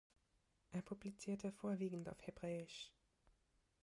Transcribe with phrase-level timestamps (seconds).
[0.71, 2.91] Er publizierte vorwiegend auf Hebräisch.